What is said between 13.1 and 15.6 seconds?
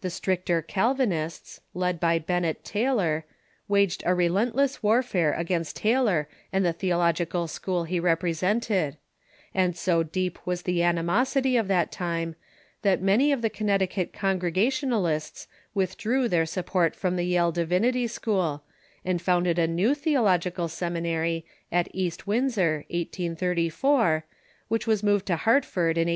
of the Connecticut Con gregationalists